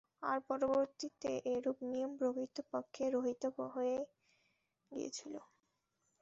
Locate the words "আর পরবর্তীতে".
0.23-1.31